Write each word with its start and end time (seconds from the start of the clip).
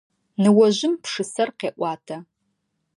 Ныожъым 0.41 0.93
пшысэр 1.03 1.49
къеӏуатэ. 1.59 2.17